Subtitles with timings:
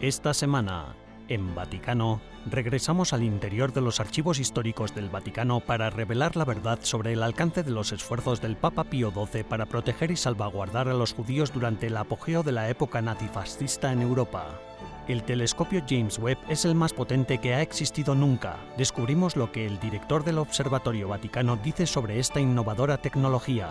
[0.00, 0.96] Esta semana,
[1.28, 6.78] en Vaticano, regresamos al interior de los archivos históricos del Vaticano para revelar la verdad
[6.82, 10.94] sobre el alcance de los esfuerzos del Papa Pío XII para proteger y salvaguardar a
[10.94, 14.60] los judíos durante el apogeo de la época nazifascista en Europa.
[15.06, 18.56] El telescopio James Webb es el más potente que ha existido nunca.
[18.76, 23.70] Descubrimos lo que el director del Observatorio Vaticano dice sobre esta innovadora tecnología.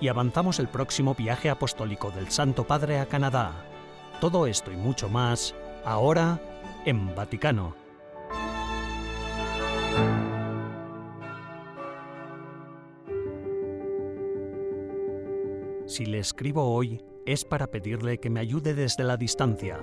[0.00, 3.64] Y avanzamos el próximo viaje apostólico del Santo Padre a Canadá.
[4.20, 5.52] Todo esto y mucho más
[5.84, 6.40] ahora
[6.84, 7.74] en Vaticano.
[15.86, 19.80] Si le escribo hoy es para pedirle que me ayude desde la distancia.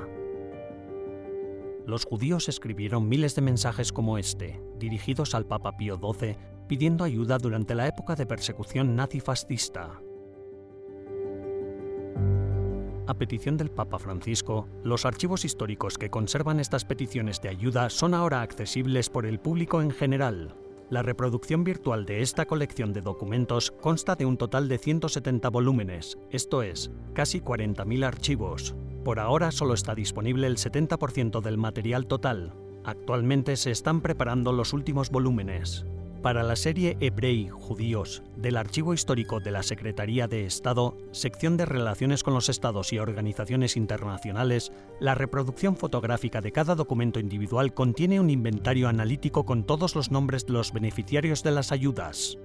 [1.85, 7.37] Los judíos escribieron miles de mensajes como este, dirigidos al Papa Pío XII, pidiendo ayuda
[7.37, 10.01] durante la época de persecución nazi-fascista.
[13.07, 18.15] A petición del Papa Francisco, los archivos históricos que conservan estas peticiones de ayuda son
[18.15, 20.55] ahora accesibles por el público en general.
[20.89, 26.17] La reproducción virtual de esta colección de documentos consta de un total de 170 volúmenes,
[26.31, 28.75] esto es, casi 40.000 archivos.
[29.03, 32.53] Por ahora solo está disponible el 70% del material total.
[32.83, 35.85] Actualmente se están preparando los últimos volúmenes.
[36.25, 41.67] Para la serie Hebrei Judíos del Archivo Histórico de la Secretaría de Estado, sección de
[41.67, 48.19] Relaciones con los Estados y Organizaciones Internacionales, la reproducción fotográfica de cada documento individual contiene
[48.19, 52.39] un inventario analítico con todos los nombres de los beneficiarios de las ayudas.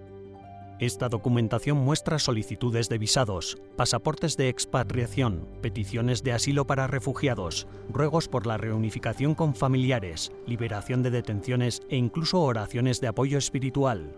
[0.81, 8.29] Esta documentación muestra solicitudes de visados, pasaportes de expatriación, peticiones de asilo para refugiados, ruegos
[8.29, 14.17] por la reunificación con familiares, liberación de detenciones e incluso oraciones de apoyo espiritual.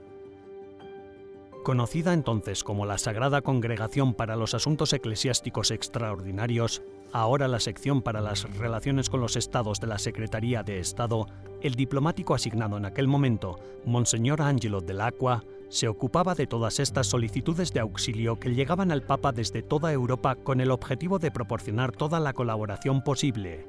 [1.65, 8.21] Conocida entonces como la Sagrada Congregación para los Asuntos Eclesiásticos Extraordinarios, ahora la sección para
[8.21, 11.27] las relaciones con los estados de la Secretaría de Estado,
[11.61, 17.72] el diplomático asignado en aquel momento, Monseñor Angelo Dell'Acqua, se ocupaba de todas estas solicitudes
[17.72, 22.21] de auxilio que llegaban al Papa desde toda Europa con el objetivo de proporcionar toda
[22.21, 23.66] la colaboración posible.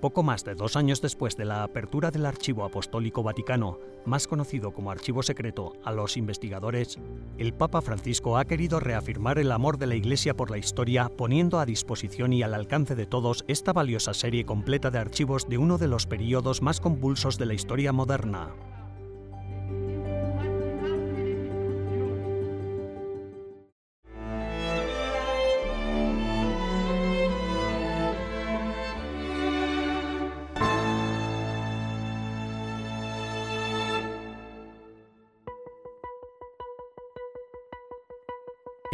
[0.00, 4.72] Poco más de dos años después de la apertura del Archivo Apostólico Vaticano, más conocido
[4.72, 6.96] como Archivo Secreto, a los investigadores,
[7.38, 11.58] el Papa Francisco ha querido reafirmar el amor de la Iglesia por la historia, poniendo
[11.58, 15.76] a disposición y al alcance de todos esta valiosa serie completa de archivos de uno
[15.76, 18.54] de los períodos más convulsos de la historia moderna.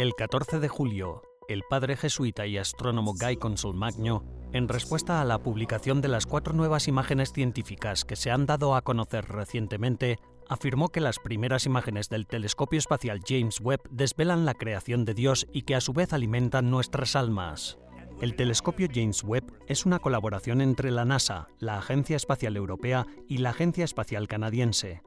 [0.03, 5.41] El 14 de julio, el padre jesuita y astrónomo Guy Consolmagno, en respuesta a la
[5.41, 10.19] publicación de las cuatro nuevas imágenes científicas que se han dado a conocer recientemente,
[10.49, 15.47] afirmó que las primeras imágenes del telescopio espacial James Webb desvelan la creación de Dios
[15.53, 17.77] y que a su vez alimentan nuestras almas.
[18.19, 23.37] El telescopio James Webb es una colaboración entre la NASA, la Agencia Espacial Europea y
[23.37, 25.01] la Agencia Espacial Canadiense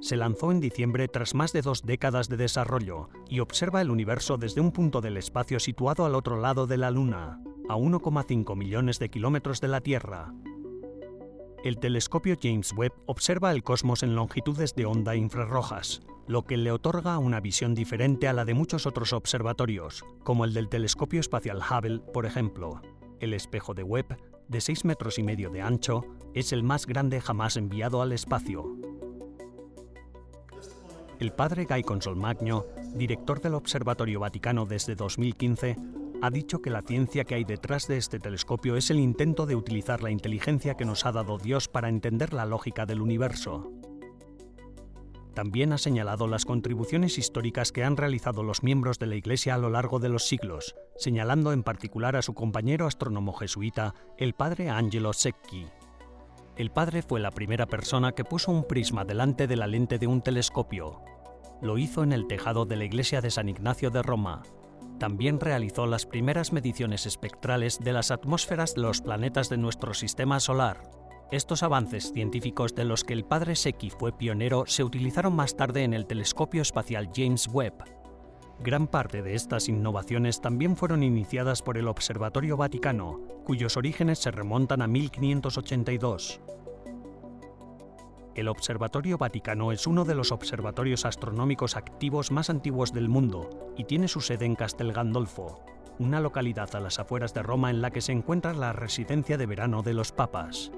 [0.00, 4.36] se lanzó en diciembre tras más de dos décadas de desarrollo y observa el universo
[4.36, 8.98] desde un punto del espacio situado al otro lado de la Luna, a 1,5 millones
[8.98, 10.32] de kilómetros de la Tierra.
[11.64, 16.70] El telescopio James Webb observa el cosmos en longitudes de onda infrarrojas, lo que le
[16.70, 21.58] otorga una visión diferente a la de muchos otros observatorios, como el del telescopio espacial
[21.58, 22.80] Hubble, por ejemplo.
[23.18, 24.16] El espejo de Webb,
[24.46, 26.04] de 6 metros y medio de ancho,
[26.34, 28.76] es el más grande jamás enviado al espacio,
[31.18, 35.76] el padre Guy Consolmagno, director del Observatorio Vaticano desde 2015,
[36.22, 39.56] ha dicho que la ciencia que hay detrás de este telescopio es el intento de
[39.56, 43.72] utilizar la inteligencia que nos ha dado Dios para entender la lógica del universo.
[45.34, 49.58] También ha señalado las contribuciones históricas que han realizado los miembros de la Iglesia a
[49.58, 54.68] lo largo de los siglos, señalando en particular a su compañero astrónomo jesuita, el padre
[54.68, 55.66] Angelo Secchi.
[56.58, 60.08] El padre fue la primera persona que puso un prisma delante de la lente de
[60.08, 61.00] un telescopio.
[61.62, 64.42] Lo hizo en el tejado de la iglesia de San Ignacio de Roma.
[64.98, 70.40] También realizó las primeras mediciones espectrales de las atmósferas de los planetas de nuestro sistema
[70.40, 70.82] solar.
[71.30, 75.84] Estos avances científicos de los que el padre Secchi fue pionero se utilizaron más tarde
[75.84, 77.84] en el telescopio espacial James Webb.
[78.58, 84.30] Gran parte de estas innovaciones también fueron iniciadas por el Observatorio Vaticano, cuyos orígenes se
[84.30, 86.38] remontan a 1582.
[88.34, 93.84] El Observatorio Vaticano es uno de los observatorios astronómicos activos más antiguos del mundo y
[93.84, 95.64] tiene su sede en Castel Gandolfo,
[95.98, 99.46] una localidad a las afueras de Roma en la que se encuentra la residencia de
[99.46, 100.70] verano de los papas.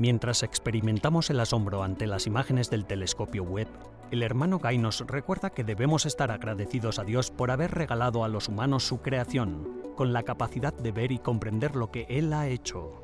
[0.00, 3.68] Mientras experimentamos el asombro ante las imágenes del telescopio Webb,
[4.10, 8.28] el hermano Guy nos recuerda que debemos estar agradecidos a Dios por haber regalado a
[8.28, 12.48] los humanos su creación, con la capacidad de ver y comprender lo que Él ha
[12.48, 13.02] hecho.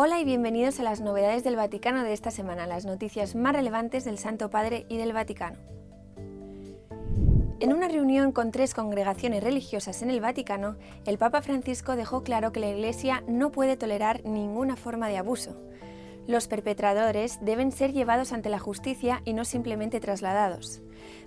[0.00, 4.04] Hola y bienvenidos a las novedades del Vaticano de esta semana, las noticias más relevantes
[4.04, 5.58] del Santo Padre y del Vaticano.
[7.58, 12.52] En una reunión con tres congregaciones religiosas en el Vaticano, el Papa Francisco dejó claro
[12.52, 15.56] que la Iglesia no puede tolerar ninguna forma de abuso.
[16.28, 20.82] Los perpetradores deben ser llevados ante la justicia y no simplemente trasladados.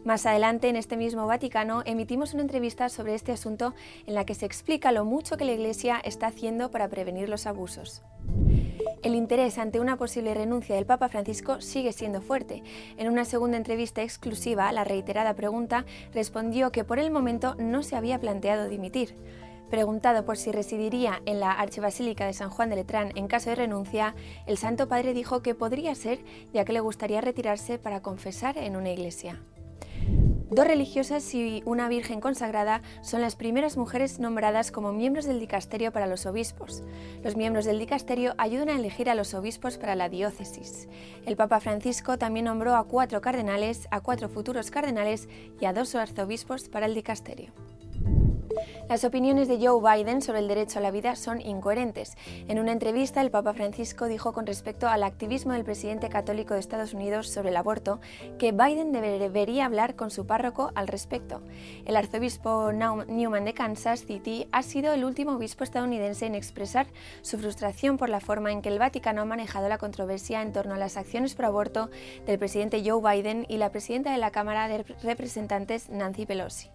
[0.06, 3.74] Más adelante, en este mismo Vaticano, emitimos una entrevista sobre este asunto
[4.06, 7.48] en la que se explica lo mucho que la Iglesia está haciendo para prevenir los
[7.48, 8.04] abusos.
[9.02, 12.62] El interés ante una posible renuncia del Papa Francisco sigue siendo fuerte.
[12.98, 15.84] En una segunda entrevista exclusiva, la reiterada pregunta
[16.14, 19.16] respondió que por el momento no se había planteado dimitir.
[19.72, 23.56] Preguntado por si residiría en la Archibasílica de San Juan de Letrán en caso de
[23.56, 24.16] renuncia,
[24.46, 26.20] el Santo Padre dijo que podría ser,
[26.54, 29.42] ya que le gustaría retirarse para confesar en una iglesia.
[30.50, 35.94] Dos religiosas y una virgen consagrada son las primeras mujeres nombradas como miembros del dicasterio
[35.94, 36.84] para los obispos.
[37.24, 40.90] Los miembros del dicasterio ayudan a elegir a los obispos para la diócesis.
[41.26, 45.30] El Papa Francisco también nombró a cuatro cardenales, a cuatro futuros cardenales
[45.62, 47.54] y a dos arzobispos para el dicasterio.
[48.92, 52.18] Las opiniones de Joe Biden sobre el derecho a la vida son incoherentes.
[52.50, 56.60] En una entrevista, el Papa Francisco dijo con respecto al activismo del presidente católico de
[56.60, 58.02] Estados Unidos sobre el aborto
[58.38, 61.42] que Biden debería hablar con su párroco al respecto.
[61.86, 66.88] El arzobispo Newman de Kansas City ha sido el último obispo estadounidense en expresar
[67.22, 70.74] su frustración por la forma en que el Vaticano ha manejado la controversia en torno
[70.74, 71.90] a las acciones pro aborto
[72.26, 76.68] del presidente Joe Biden y la presidenta de la Cámara de Representantes Nancy Pelosi.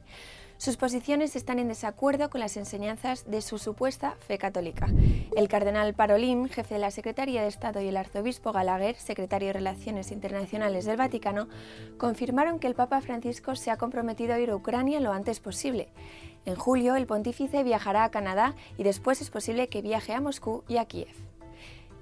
[0.59, 4.89] Sus posiciones están en desacuerdo con las enseñanzas de su supuesta fe católica.
[5.37, 9.53] El cardenal Parolin, jefe de la Secretaría de Estado, y el arzobispo Gallagher, secretario de
[9.53, 11.49] Relaciones Internacionales del Vaticano,
[11.99, 15.89] confirmaron que el Papa Francisco se ha comprometido a ir a Ucrania lo antes posible.
[16.47, 20.65] En julio, el pontífice viajará a Canadá y después es posible que viaje a Moscú
[20.69, 21.15] y a Kiev.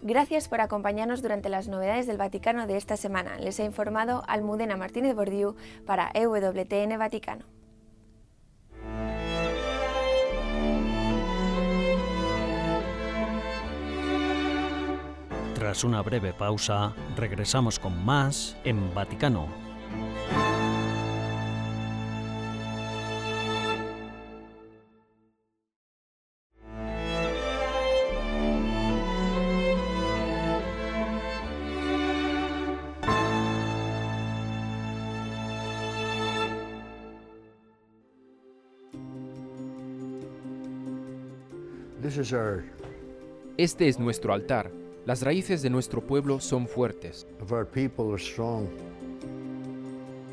[0.00, 3.36] Gracias por acompañarnos durante las novedades del Vaticano de esta semana.
[3.38, 5.56] Les ha informado Almudena Martínez Bordiú
[5.86, 7.46] para EWTN Vaticano.
[15.64, 19.48] Tras una breve pausa, regresamos con más en Vaticano.
[43.56, 47.26] Este es nuestro altar las raíces de nuestro pueblo son fuertes.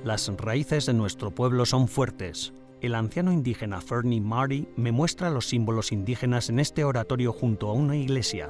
[0.05, 2.53] Las raíces de nuestro pueblo son fuertes.
[2.79, 7.73] El anciano indígena Fernie Marty me muestra los símbolos indígenas en este oratorio junto a
[7.73, 8.49] una iglesia.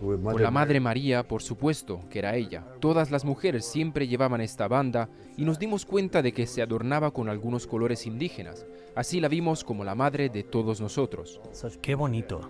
[0.00, 2.64] Con la Madre María, por supuesto, que era ella.
[2.80, 7.12] Todas las mujeres siempre llevaban esta banda y nos dimos cuenta de que se adornaba
[7.12, 8.64] con algunos colores indígenas.
[8.94, 11.40] Así la vimos como la madre de todos nosotros.
[11.80, 12.48] ¡Qué bonito!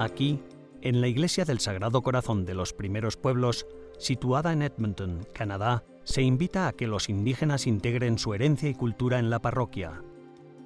[0.00, 0.40] Aquí,
[0.80, 3.66] en la Iglesia del Sagrado Corazón de los Primeros Pueblos,
[3.98, 9.18] situada en Edmonton, Canadá, se invita a que los indígenas integren su herencia y cultura
[9.18, 10.02] en la parroquia.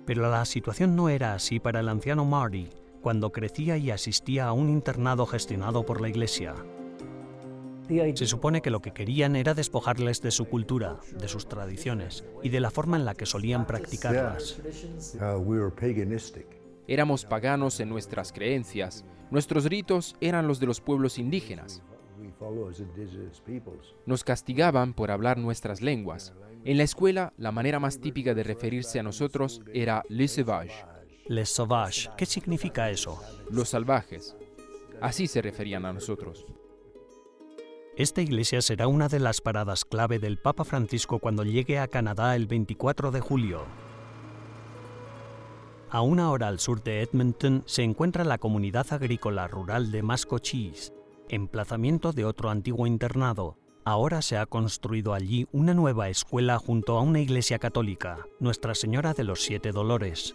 [0.07, 2.69] Pero la situación no era así para el anciano Marty,
[3.03, 6.55] cuando crecía y asistía a un internado gestionado por la Iglesia.
[8.15, 12.51] Se supone que lo que querían era despojarles de su cultura, de sus tradiciones y
[12.51, 14.61] de la forma en la que solían practicarlas.
[16.87, 21.83] Éramos paganos en nuestras creencias, Nuestros ritos eran los de los pueblos indígenas.
[24.07, 26.33] Nos castigaban por hablar nuestras lenguas.
[26.65, 30.87] En la escuela, la manera más típica de referirse a nosotros era les sauvages.
[31.27, 33.21] Les sauvages, ¿qué significa eso?
[33.51, 34.37] Los salvajes.
[35.01, 36.47] Así se referían a nosotros.
[37.97, 42.37] Esta iglesia será una de las paradas clave del Papa Francisco cuando llegue a Canadá
[42.37, 43.84] el 24 de julio.
[45.95, 50.93] A una hora al sur de Edmonton se encuentra la comunidad agrícola rural de Mascochis,
[51.29, 53.59] emplazamiento de otro antiguo internado.
[53.85, 59.15] Ahora se ha construido allí una nueva escuela junto a una iglesia católica, Nuestra Señora
[59.15, 60.35] de los Siete Dolores.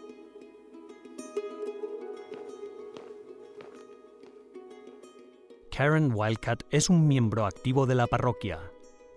[5.75, 8.61] Karen Wildcat es un miembro activo de la parroquia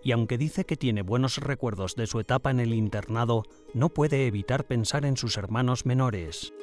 [0.03, 3.43] y aunque dice que tiene buenos recuerdos de su etapa en el internado,
[3.73, 6.53] no puede evitar pensar en sus hermanos menores.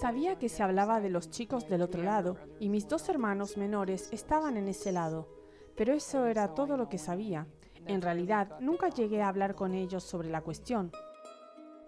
[0.00, 4.08] Sabía que se hablaba de los chicos del otro lado y mis dos hermanos menores
[4.12, 5.28] estaban en ese lado,
[5.76, 7.46] pero eso era todo lo que sabía.
[7.86, 10.92] En realidad, nunca llegué a hablar con ellos sobre la cuestión.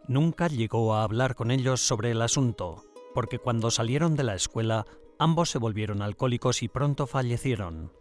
[0.09, 2.83] Nunca llegó a hablar con ellos sobre el asunto,
[3.15, 4.87] porque cuando salieron de la escuela,
[5.19, 7.93] ambos se volvieron alcohólicos y pronto fallecieron.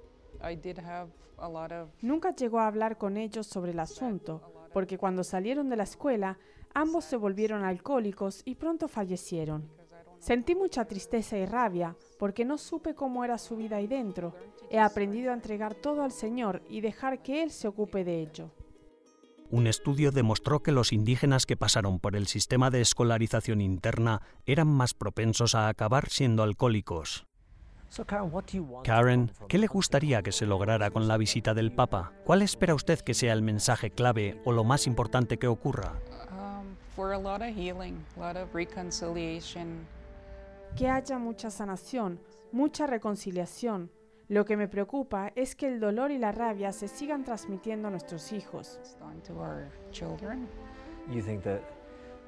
[2.02, 6.38] Nunca llegó a hablar con ellos sobre el asunto, porque cuando salieron de la escuela,
[6.74, 9.70] ambos se volvieron alcohólicos y pronto fallecieron.
[10.20, 14.36] Sentí mucha tristeza y rabia porque no supe cómo era su vida ahí dentro.
[14.70, 18.52] He aprendido a entregar todo al Señor y dejar que Él se ocupe de ello.
[19.50, 24.68] Un estudio demostró que los indígenas que pasaron por el sistema de escolarización interna eran
[24.68, 27.29] más propensos a acabar siendo alcohólicos.
[28.84, 32.14] Karen, ¿qué le gustaría que se lograra con la visita del Papa?
[32.24, 36.00] ¿Cuál espera usted que sea el mensaje clave o lo más importante que ocurra?
[40.76, 42.20] Que haya mucha sanación,
[42.52, 43.90] mucha reconciliación.
[44.28, 47.92] Lo que me preocupa es que el dolor y la rabia se sigan transmitiendo a
[47.92, 48.80] nuestros hijos.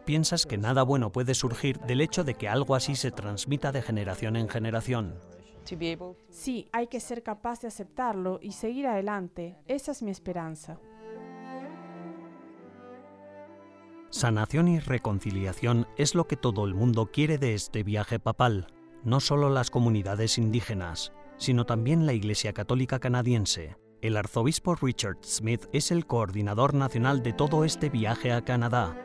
[0.05, 3.83] ¿Piensas que nada bueno puede surgir del hecho de que algo así se transmita de
[3.83, 5.13] generación en generación?
[6.29, 9.57] Sí, hay que ser capaz de aceptarlo y seguir adelante.
[9.67, 10.79] Esa es mi esperanza.
[14.09, 18.67] Sanación y reconciliación es lo que todo el mundo quiere de este viaje papal,
[19.05, 23.77] no solo las comunidades indígenas, sino también la Iglesia Católica Canadiense.
[24.01, 28.97] El arzobispo Richard Smith es el coordinador nacional de todo este viaje a Canadá.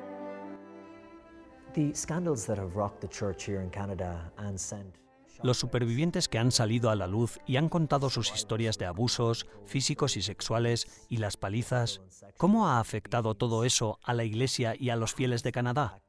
[5.43, 9.47] Los supervivientes que han salido a la luz y han contado sus historias de abusos
[9.67, 12.01] físicos y sexuales y las palizas,
[12.37, 16.01] ¿cómo ha afectado todo eso a la Iglesia y a los fieles de Canadá?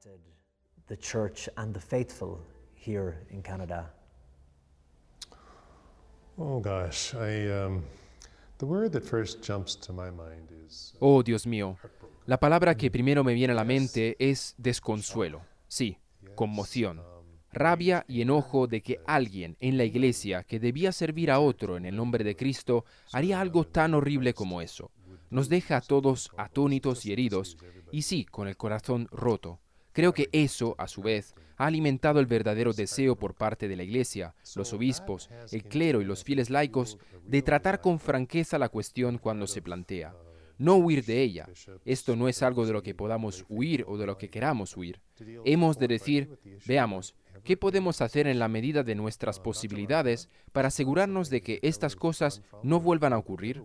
[10.99, 11.77] Oh, Dios mío.
[12.25, 15.41] La palabra que primero me viene a la mente es desconsuelo.
[15.67, 15.97] Sí,
[16.35, 17.16] conmoción
[17.51, 21.85] rabia y enojo de que alguien en la iglesia que debía servir a otro en
[21.85, 24.91] el nombre de Cristo haría algo tan horrible como eso.
[25.29, 27.57] Nos deja a todos atónitos y heridos,
[27.91, 29.59] y sí, con el corazón roto.
[29.91, 33.83] Creo que eso, a su vez, ha alimentado el verdadero deseo por parte de la
[33.83, 39.17] Iglesia, los obispos, el clero y los fieles laicos de tratar con franqueza la cuestión
[39.17, 40.13] cuando se plantea.
[40.59, 41.47] No huir de ella.
[41.85, 45.01] Esto no es algo de lo que podamos huir o de lo que queramos huir.
[45.45, 51.29] Hemos de decir, veamos, ¿Qué podemos hacer en la medida de nuestras posibilidades para asegurarnos
[51.29, 53.63] de que estas cosas no vuelvan a ocurrir?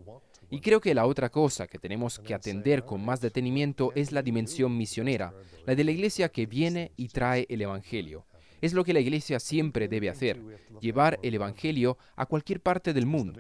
[0.50, 4.22] Y creo que la otra cosa que tenemos que atender con más detenimiento es la
[4.22, 5.34] dimensión misionera,
[5.66, 8.26] la de la iglesia que viene y trae el Evangelio.
[8.62, 10.40] Es lo que la iglesia siempre debe hacer,
[10.80, 13.38] llevar el Evangelio a cualquier parte del mundo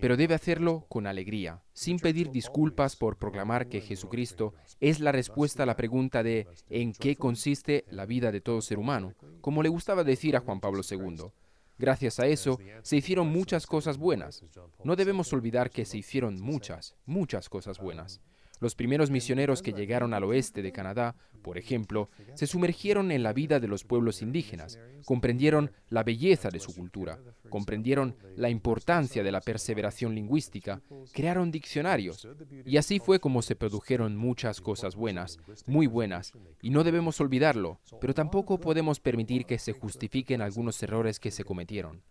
[0.00, 5.62] pero debe hacerlo con alegría, sin pedir disculpas por proclamar que Jesucristo es la respuesta
[5.62, 9.14] a la pregunta de ¿en qué consiste la vida de todo ser humano?
[9.40, 11.30] como le gustaba decir a Juan Pablo II.
[11.78, 14.44] Gracias a eso se hicieron muchas cosas buenas.
[14.84, 18.20] No debemos olvidar que se hicieron muchas, muchas cosas buenas.
[18.62, 23.32] Los primeros misioneros que llegaron al oeste de Canadá, por ejemplo, se sumergieron en la
[23.32, 27.18] vida de los pueblos indígenas, comprendieron la belleza de su cultura,
[27.50, 30.80] comprendieron la importancia de la perseveración lingüística,
[31.12, 32.28] crearon diccionarios,
[32.64, 37.80] y así fue como se produjeron muchas cosas buenas, muy buenas, y no debemos olvidarlo,
[38.00, 42.04] pero tampoco podemos permitir que se justifiquen algunos errores que se cometieron.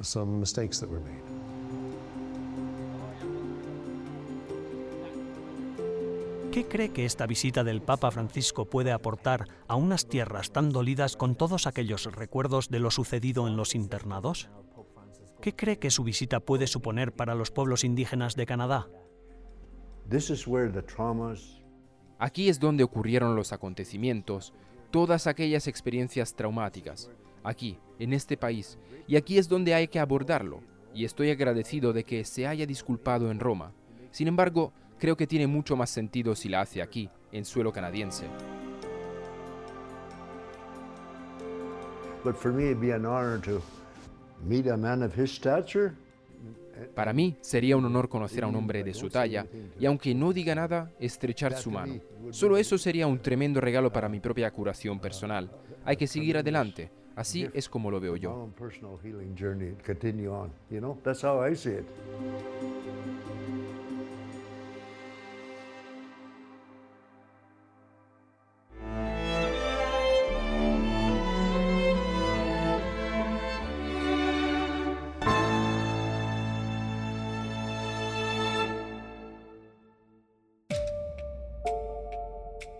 [0.00, 1.22] Some mistakes that were made.
[6.52, 11.16] ¿Qué cree que esta visita del Papa Francisco puede aportar a unas tierras tan dolidas
[11.16, 14.50] con todos aquellos recuerdos de lo sucedido en los internados?
[15.40, 18.86] ¿Qué cree que su visita puede suponer para los pueblos indígenas de Canadá?
[22.18, 24.52] Aquí es donde ocurrieron los acontecimientos,
[24.90, 27.10] todas aquellas experiencias traumáticas,
[27.44, 30.60] aquí, en este país, y aquí es donde hay que abordarlo,
[30.94, 33.72] y estoy agradecido de que se haya disculpado en Roma.
[34.10, 38.26] Sin embargo, creo que tiene mucho más sentido si la hace aquí, en suelo canadiense.
[46.94, 49.46] Para mí sería un honor conocer a un hombre de su talla
[49.78, 51.96] y aunque no diga nada, estrechar su mano.
[52.30, 55.50] Solo eso sería un tremendo regalo para mi propia curación personal.
[55.84, 56.90] Hay que seguir adelante.
[57.16, 58.48] Así es como lo veo yo.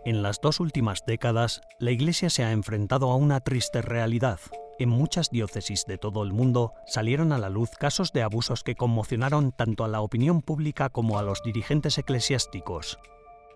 [0.05, 4.41] En las dos últimas décadas, la Iglesia se ha enfrentado a una triste realidad.
[4.81, 8.75] En muchas diócesis de todo el mundo salieron a la luz casos de abusos que
[8.75, 12.99] conmocionaron tanto a la opinión pública como a los dirigentes eclesiásticos.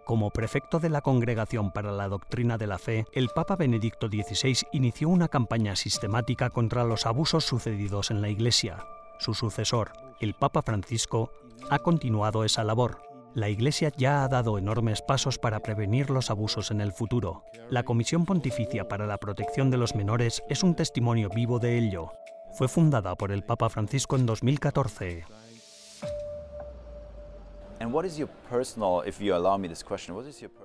[0.04, 4.68] Como prefecto de la Congregación para la Doctrina de la Fe, el Papa Benedicto XVI
[4.70, 8.86] inició una campaña sistemática contra los abusos sucedidos en la Iglesia.
[9.18, 11.32] Su sucesor, el Papa Francisco,
[11.70, 13.05] ha continuado esa labor,
[13.36, 17.44] la Iglesia ya ha dado enormes pasos para prevenir los abusos en el futuro.
[17.68, 22.12] La Comisión Pontificia para la Protección de los Menores es un testimonio vivo de ello.
[22.54, 25.26] Fue fundada por el Papa Francisco en 2014.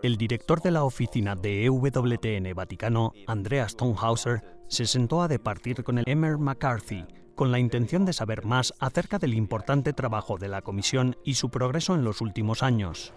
[0.01, 5.97] El director de la oficina de EWTN Vaticano, Andreas Tonhauser, se sentó a departir con
[5.97, 10.61] el Emer McCarthy, con la intención de saber más acerca del importante trabajo de la
[10.61, 13.13] Comisión y su progreso en los últimos años.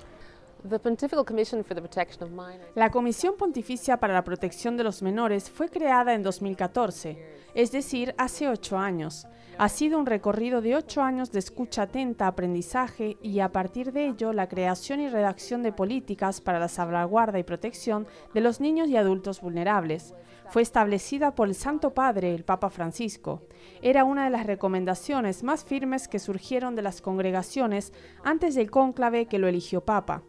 [2.75, 7.19] La Comisión Pontificia para la Protección de los Menores fue creada en 2014,
[7.55, 9.27] es decir, hace ocho años.
[9.59, 14.09] Ha sido un recorrido de ocho años de escucha atenta, aprendizaje y a partir de
[14.09, 18.89] ello la creación y redacción de políticas para la salvaguarda y protección de los niños
[18.89, 20.15] y adultos vulnerables
[20.51, 23.43] fue establecida por el Santo Padre, el Papa Francisco.
[23.83, 27.93] Era una de las recomendaciones más firmes que surgieron de las congregaciones
[28.25, 30.23] antes del cónclave que lo eligió Papa.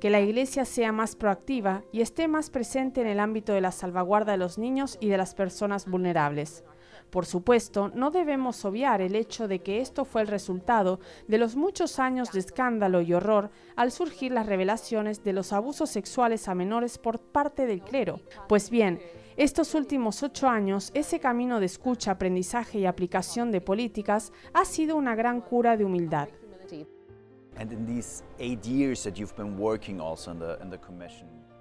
[0.00, 3.72] Que la Iglesia sea más proactiva y esté más presente en el ámbito de la
[3.72, 6.64] salvaguarda de los niños y de las personas vulnerables.
[7.10, 11.56] Por supuesto, no debemos obviar el hecho de que esto fue el resultado de los
[11.56, 16.54] muchos años de escándalo y horror al surgir las revelaciones de los abusos sexuales a
[16.54, 18.20] menores por parte del clero.
[18.48, 19.00] Pues bien,
[19.36, 24.96] estos últimos ocho años, ese camino de escucha, aprendizaje y aplicación de políticas ha sido
[24.96, 26.28] una gran cura de humildad.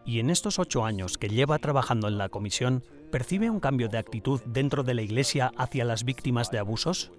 [0.06, 3.98] Y en estos ocho años que lleva trabajando en la comisión, ¿percibe un cambio de
[3.98, 7.12] actitud dentro de la Iglesia hacia las víctimas de abusos?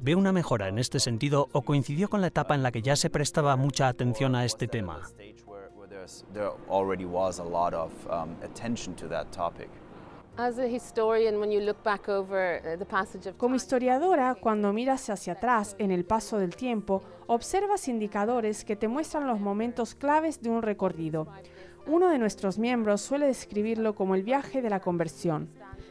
[0.00, 2.96] ¿Ve una mejora en este sentido o coincidió con la etapa en la que ya
[2.96, 5.02] se prestaba mucha atención a este tema?
[13.36, 18.88] Como historiadora, cuando miras hacia atrás en el paso del tiempo, observas indicadores que te
[18.88, 21.28] muestran los momentos claves de un recorrido.
[21.86, 25.50] Uno de nuestros miembros suele describirlo como el viaje de la conversión.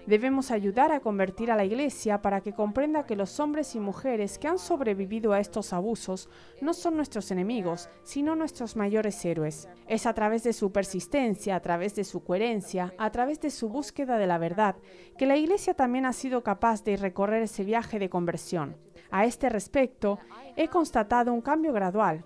[0.10, 4.40] Debemos ayudar a convertir a la Iglesia para que comprenda que los hombres y mujeres
[4.40, 6.30] que han sobrevivido a estos abusos
[6.62, 9.70] no son nuestros enemigos, sino nuestros mayores héroes.
[9.88, 13.70] Es a través de su persistencia, a través de su coherencia, a través de su
[13.70, 14.78] búsqueda de la verdad,
[15.16, 18.78] que la Iglesia también ha sido capaz de recorrer ese viaje de conversión.
[19.12, 20.18] A este respecto,
[20.56, 22.26] he constatado un cambio gradual.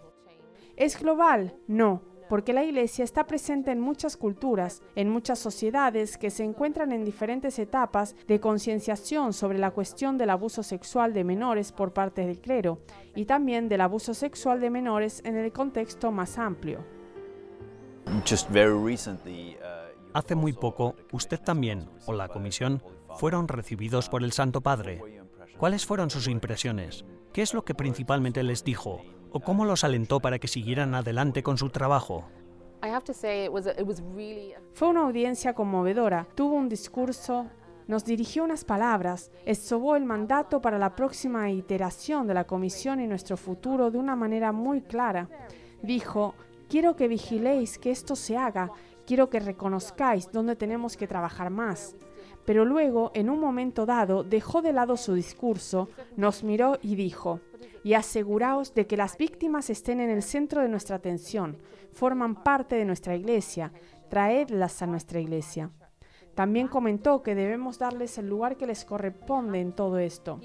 [0.78, 1.58] ¿Es global?
[1.68, 6.92] No porque la Iglesia está presente en muchas culturas, en muchas sociedades que se encuentran
[6.92, 12.26] en diferentes etapas de concienciación sobre la cuestión del abuso sexual de menores por parte
[12.26, 12.80] del clero
[13.16, 16.80] y también del abuso sexual de menores en el contexto más amplio.
[18.06, 18.22] Uh,
[20.14, 22.84] Hace muy poco, usted también, o la Comisión,
[23.16, 25.02] fueron recibidos por el Santo Padre.
[25.58, 27.04] ¿Cuáles fueron sus impresiones?
[27.32, 29.02] ¿Qué es lo que principalmente les dijo?
[29.34, 32.24] O cómo los alentó para que siguieran adelante con su trabajo?
[34.74, 36.28] Fue una audiencia conmovedora.
[36.36, 37.48] Tuvo un discurso,
[37.88, 43.08] nos dirigió unas palabras, esobó el mandato para la próxima iteración de la comisión y
[43.08, 45.28] nuestro futuro de una manera muy clara.
[45.82, 46.36] Dijo,
[46.74, 48.72] Quiero que vigiléis que esto se haga,
[49.06, 51.96] quiero que reconozcáis dónde tenemos que trabajar más.
[52.46, 57.42] Pero luego, en un momento dado, dejó de lado su discurso, nos miró y dijo,
[57.84, 61.58] y aseguraos de que las víctimas estén en el centro de nuestra atención,
[61.92, 63.72] forman parte de nuestra iglesia,
[64.10, 65.72] traedlas a nuestra iglesia.
[66.36, 70.40] También comentó que debemos darles el lugar que les corresponde en todo esto.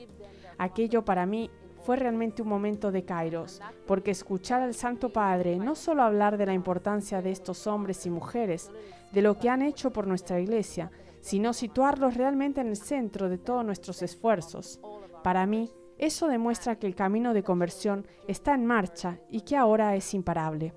[0.59, 1.51] Aquello para mí
[1.85, 6.47] fue realmente un momento de Kairos, porque escuchar al Santo Padre no solo hablar de
[6.47, 8.71] la importancia de estos hombres y mujeres,
[9.13, 13.39] de lo que han hecho por nuestra iglesia, sino situarlos realmente en el centro de
[13.39, 14.81] todos nuestros esfuerzos.
[15.23, 19.97] Para mí, eso demuestra que el camino de conversión está en marcha y que ahora
[19.97, 20.73] es imparable.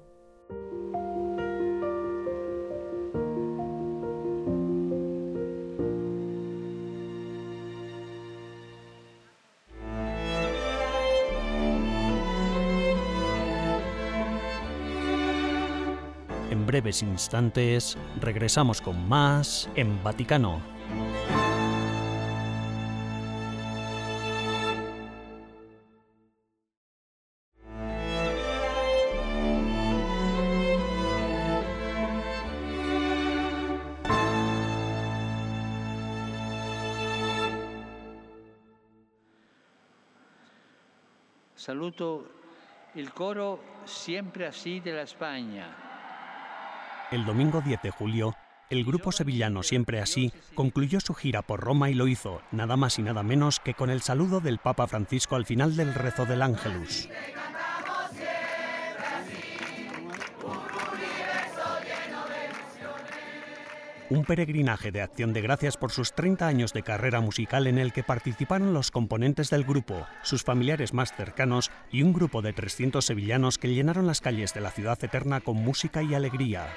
[16.49, 20.80] En breves instantes regresamos con más en Vaticano.
[41.61, 42.25] Saluto
[42.95, 45.67] el coro Siempre así de la España.
[47.11, 48.35] El domingo 10 de julio,
[48.71, 52.97] el grupo sevillano Siempre Así concluyó su gira por Roma y lo hizo nada más
[52.97, 56.41] y nada menos que con el saludo del Papa Francisco al final del rezo del
[56.41, 57.07] Ángelus.
[64.11, 67.93] Un peregrinaje de acción de gracias por sus 30 años de carrera musical en el
[67.93, 73.05] que participaron los componentes del grupo, sus familiares más cercanos y un grupo de 300
[73.05, 76.67] sevillanos que llenaron las calles de la ciudad eterna con música y alegría.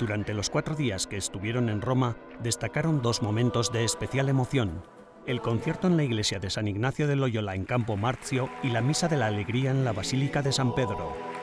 [0.00, 4.82] Durante los cuatro días que estuvieron en Roma, destacaron dos momentos de especial emoción.
[5.24, 8.80] El concierto en la iglesia de San Ignacio de Loyola en Campo Marzio y la
[8.80, 11.33] Misa de la Alegría en la Basílica de San Pedro.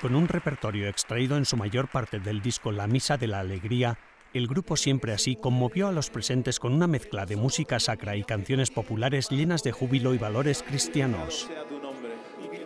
[0.00, 3.98] Con un repertorio extraído en su mayor parte del disco La Misa de la Alegría,
[4.34, 8.22] el grupo siempre así conmovió a los presentes con una mezcla de música sacra y
[8.22, 11.48] canciones populares llenas de júbilo y valores cristianos.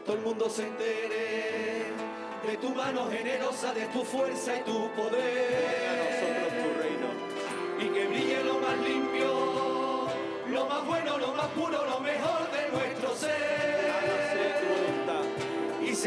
[0.05, 1.85] todo el mundo se entere
[2.49, 6.01] de tu mano generosa, de tu fuerza y tu poder.
[7.79, 10.09] Y que brille lo más limpio,
[10.49, 11.80] lo más bueno, lo más puro,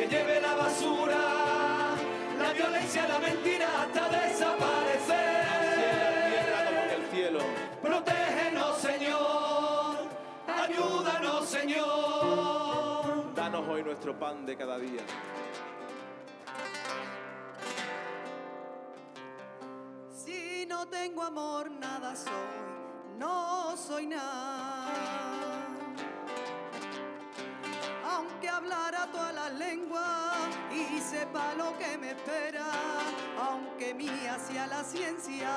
[0.04, 1.96] se lleve la basura,
[2.38, 5.16] la violencia, la mentira hasta desaparecer.
[6.96, 7.40] el cielo.
[7.82, 9.96] Protégenos, Señor,
[10.48, 13.34] ayúdanos, Señor.
[13.34, 15.04] Danos hoy nuestro pan de cada día.
[20.12, 22.34] Si no tengo amor, nada soy,
[23.18, 24.94] no soy nada
[28.06, 29.23] aunque hablara y
[31.04, 32.66] sepa lo que me espera,
[33.40, 35.52] aunque mía sea la ciencia.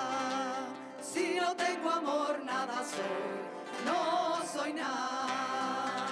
[1.00, 6.06] Si no tengo amor, nada soy, no soy nada.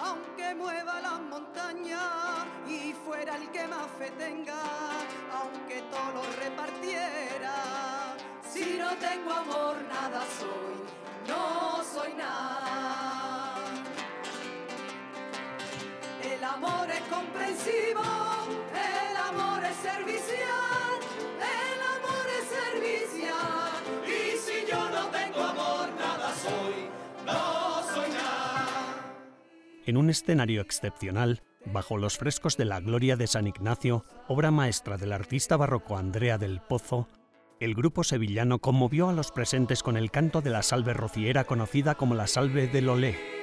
[0.00, 4.62] Aunque mueva las montañas y fuera el que más fe tenga,
[5.40, 7.54] aunque todo lo repartiera.
[8.50, 10.78] Si no tengo amor, nada soy,
[11.28, 13.17] no soy nada.
[16.54, 18.02] Amor es comprensivo,
[18.72, 20.98] el amor es servicial,
[21.36, 23.82] el amor es servicial.
[24.06, 26.88] Y si yo no tengo amor, nada soy,
[27.26, 28.66] no soy nada.
[29.86, 34.96] En un escenario excepcional, bajo los frescos de la Gloria de San Ignacio, obra maestra
[34.96, 37.08] del artista barroco Andrea del Pozo,
[37.60, 41.96] el grupo sevillano conmovió a los presentes con el canto de la salve rociera conocida
[41.96, 43.37] como la salve del Olé.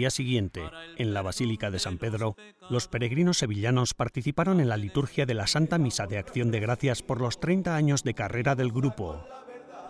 [0.00, 0.62] Día siguiente,
[0.96, 2.34] en la Basílica de San Pedro,
[2.70, 7.02] los peregrinos sevillanos participaron en la liturgia de la Santa Misa de Acción de Gracias
[7.02, 9.22] por los 30 años de carrera del grupo.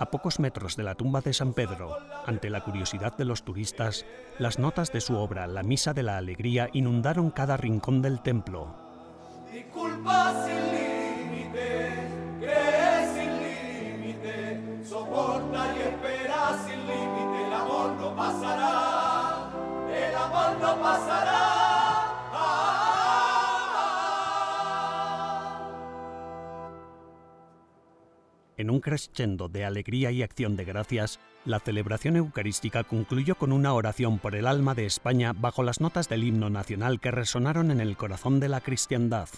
[0.01, 1.97] A pocos metros de la tumba de San Pedro,
[2.27, 4.05] ante la curiosidad de los turistas,
[4.41, 8.75] las notas de su obra La Misa de la Alegría inundaron cada rincón del templo.
[28.61, 33.73] En un crescendo de alegría y acción de gracias, la celebración eucarística concluyó con una
[33.73, 37.81] oración por el alma de España bajo las notas del himno nacional que resonaron en
[37.81, 39.31] el corazón de la cristiandad.